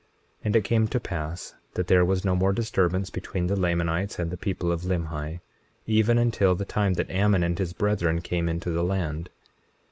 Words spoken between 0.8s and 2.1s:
to pass that there